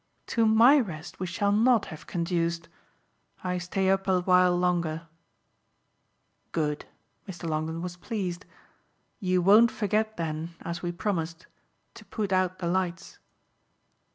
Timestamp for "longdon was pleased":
7.47-8.47